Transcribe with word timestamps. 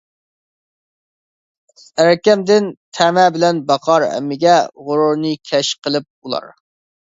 («ئەركەم»دىن) 1.99 2.73
تەمە 2.99 3.27
بىلەن 3.37 3.61
باقار 3.69 4.09
ھەممىگە، 4.15 4.57
غۇرۇرىنى 4.89 5.39
كەش 5.55 5.75
قىلىپ 5.87 6.11
ئۇلار. 6.21 6.53